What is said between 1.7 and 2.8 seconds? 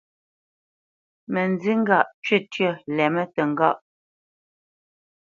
ŋgâʼ cwítyə́